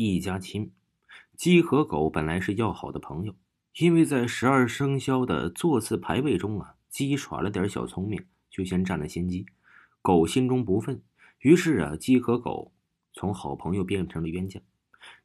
[0.00, 0.70] 一家亲，
[1.36, 3.34] 鸡和狗本来是要好的朋友，
[3.78, 9.46] 因为在十二生肖的座次排位中啊，鸡耍了点小聪明，就先占了先机。
[10.00, 11.00] 狗心中不忿，
[11.40, 12.70] 于是啊，鸡和狗
[13.12, 14.60] 从好朋友变成了冤家，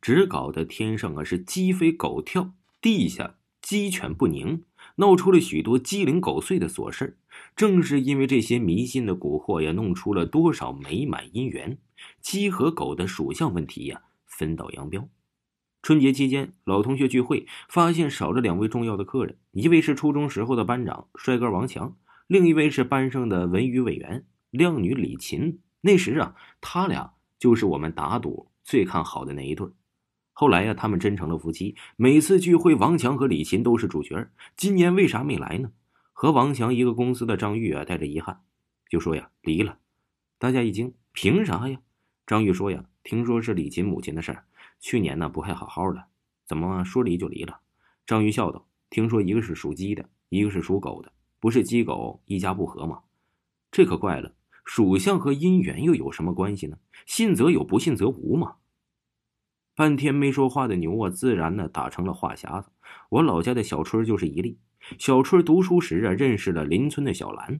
[0.02, 4.64] 只搞得天上啊是鸡飞狗跳，地下鸡犬不宁，
[4.96, 7.20] 闹出了许多鸡零狗碎的琐事
[7.56, 11.78] 正是因为这些迷信的蛊惑呀，弄出了多少美满姻缘。
[12.20, 14.02] 鸡和狗的属相问题呀，
[14.38, 15.10] 分道扬镳。
[15.82, 25.60] 春节期间，老同学聚会，发现少了两位重要的客人，一位是初中时候的班长帅哥王强，另一位是班上的文娱委员靓女李琴。
[25.82, 29.68] 那时啊，他俩就是我们打赌最看好的那一对。
[30.32, 31.76] 后来呀，他们真成了夫妻。
[31.98, 34.30] 每次聚会，王强和李琴都是主角。
[34.56, 35.72] 今年为啥没来呢？
[36.14, 38.42] 和王强一个公司的张玉啊，带着遗憾，
[38.90, 39.78] 就说呀离了。
[40.40, 41.80] 大家一惊，凭啥呀？
[42.26, 44.46] 张玉说：“呀，听说是李琴母亲的事儿，
[44.80, 46.06] 去年呢不还好好的，
[46.46, 47.60] 怎么说离就离了？”
[48.08, 53.02] 张玉笑道：“听说一个是属鸡的，一个是属狗的，不是鸡狗一家不和吗？
[53.72, 56.78] 这可怪了，属相和姻缘又有什么关系呢？
[57.06, 58.56] 信则有，不信则无嘛。”
[59.76, 62.70] 半天没说话的牛啊，自然呢打成了话匣子。
[63.10, 64.60] 我老家的小春就是一例。
[65.00, 67.60] 小春读书时啊，认识了邻村的小兰。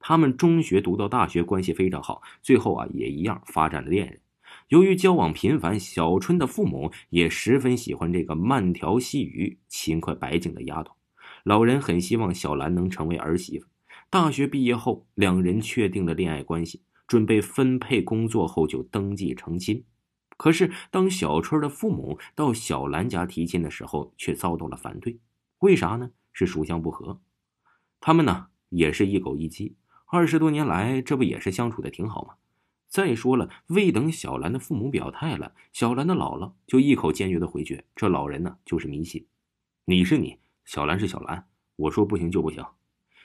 [0.00, 4.20] 他们中学读到大学，关系非常好，最后啊也一样发展了恋人。
[4.72, 10.94] 由于交往频繁，小春的父母也十分喜欢这个慢条细语、勤快白净的丫头。
[11.44, 13.66] 老人很希望小兰能成为儿媳妇。
[14.08, 19.84] 大学毕业后，两人确定了恋爱关系，准备分配工作后就登记成亲。
[20.38, 25.20] 可是，当小春的父母到小兰家提亲的时候，却遭到了反对。
[25.58, 26.12] 为啥呢？
[26.32, 27.20] 是属相不合。
[28.00, 29.76] 他们呢，也是一狗一鸡。
[30.06, 32.34] 二十多年来，这不也是相处的挺好吗？
[32.92, 37.86] 再说了，未等小兰的父母表态了，小兰的姥姥就一口坚决的回绝。
[37.96, 39.26] 这老人呢，就是迷信。
[39.86, 42.62] 你是你，小兰是小兰，我说不行就不行。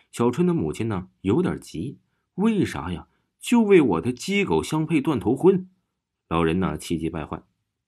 [0.10, 2.00] 小春的母亲呢，有点急，
[2.36, 3.10] 为啥呀？
[3.42, 5.70] 就为我的鸡狗相配断头婚。
[6.30, 7.44] 老人呢，气急败坏。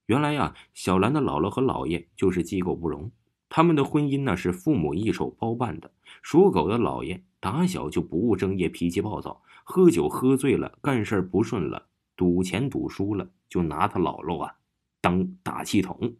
[0.07, 3.09] 原来呀，小兰的姥姥和姥爷就是鸡狗不容。
[3.49, 5.91] 他们的婚姻呢是父母一手包办的。
[6.21, 14.55] 属狗的老爷打小就不务正业，脾气暴躁，喝酒喝醉了，干事不顺了，赌钱赌输了，就拿他姥姥啊
[15.01, 16.15] 当打气筒。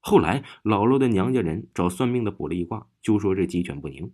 [0.00, 4.12] 后来姥姥的娘家人找算命的卜了一卦，就说这鸡犬不宁。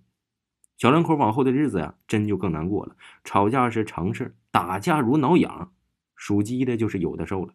[0.77, 2.95] 小两口往后的日子呀，真就更难过了。
[3.25, 5.73] 吵架是常事，打架如挠痒。
[6.15, 7.55] 属鸡的就是有的受了。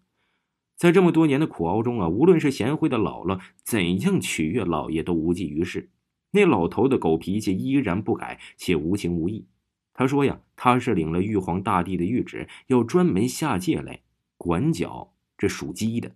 [0.75, 5.89] 在这么多年的苦熬中啊，无论是贤惠的姥姥怎样取悦老爷，都无济于事。
[6.31, 9.45] 那老头的狗脾气依然不改，且无情无义。
[9.93, 14.01] 他说呀，他是领了玉皇大帝的谕旨，要专门下界来
[14.37, 16.11] 管教这属鸡的。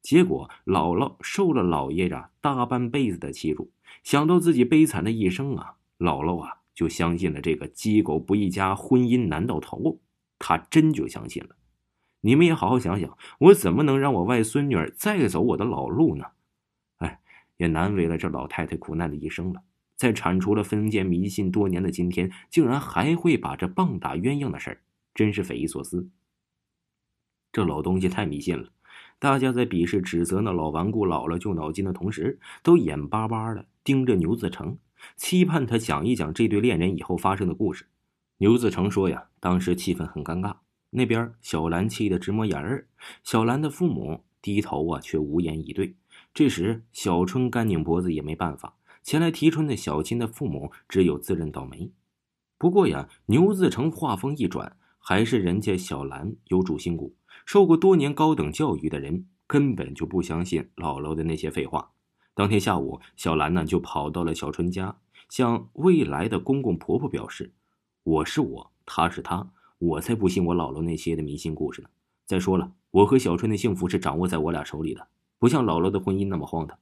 [0.00, 3.70] 结果姥姥受了老爷啊大半辈子的欺辱，
[4.04, 9.98] 想到自己悲惨的一生啊，姥姥啊就相信了这个鸡狗不一家，婚姻难到头。
[10.38, 11.56] 他真就相信了。
[12.20, 16.24] 你们也好好想想，我怎么能让我外孙女儿再走我的老路呢？
[16.96, 17.20] 哎，
[17.56, 19.62] 也难为了这老太太苦难的一生了。
[19.94, 24.80] 在铲除了封建迷信多年的今天，竟然还会把这棒打鸳鸯的事儿，
[25.14, 26.08] 真是匪夷所思。
[27.52, 28.70] 这老东西太迷信了。
[29.18, 34.76] 大家在鄙视、指责那老顽固、老了就脑筋的同时，都眼巴巴的盯着牛自成，
[35.16, 37.86] 期盼他讲一讲这对恋人以后发生的故事。
[38.36, 40.56] 牛自成说呀，当时气氛很尴尬。
[40.90, 42.86] 那边小兰气得直抹眼儿，
[43.22, 45.96] 小兰的父母低头啊，却无言以对。
[46.32, 51.90] 这时小春干拧脖子也没办法，前来提春的小青的父母只有自认倒霉。
[52.58, 57.14] 不过呀，牛自成话锋一转，还是人家小兰有主心骨，
[57.44, 61.90] 受过多年高等教育的人根本就不相信姥姥的那些废话。
[62.34, 67.52] 当天下午，小兰呢就跑到了小春家，向未来的公公婆婆表示
[68.04, 71.88] ：“我是我，他是他。”我才不信我姥姥那些的迷信故事呢！
[72.24, 75.06] 再说了，我和小春的幸福是掌握在我俩手里的，
[75.38, 76.78] 不像姥姥的婚姻那么荒唐。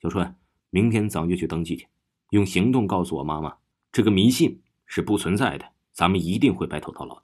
[0.00, 0.34] 小春，
[0.70, 1.88] 明天咱们就去登记去，
[2.30, 3.56] 用行动告诉我妈妈，
[3.90, 7.22] 这个迷信是不存在的，咱们一定会白头到老的。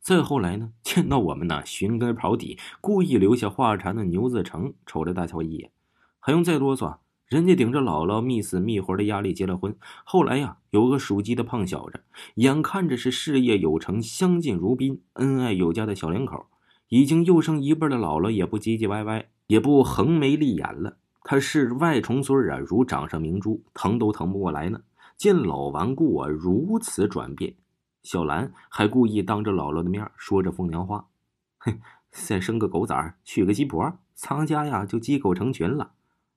[0.00, 5.70] 再后来呢，见到我们呢，寻根刨底，故意留下话茬的牛自成瞅了大乔一眼，
[6.18, 6.98] 还用再啰嗦？
[7.28, 12.04] 人家顶着姥姥觅死觅活的压力结了婚，后来呀，有个属鸡的胖小子，
[12.36, 16.46] 眼看着是事业有成、相敬如宾、恩爱有加的小两口，
[16.88, 20.98] 已经又生一辈的姥姥也不唧唧歪歪，也不横眉立眼了。
[21.24, 24.82] 他是外重孙啊，如掌上明珠，疼都疼不过来呢。
[25.16, 27.56] 见老顽固啊如此转变，
[28.04, 31.08] 小兰还故意当着姥姥的面说着风凉话
[31.58, 31.80] ：“哼，
[32.12, 35.90] 再生个狗崽儿娶个鸡婆，咱家呀就鸡狗成群了。”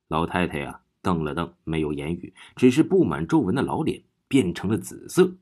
[0.10, 5.36] 老太太呀，瞪了瞪，没有言语，只是布满皱纹的老脸变成了紫色。